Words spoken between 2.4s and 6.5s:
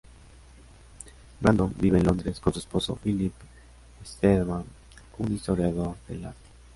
su esposo Philip Steadman, un historiador del arte.